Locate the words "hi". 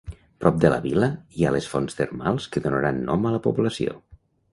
1.39-1.45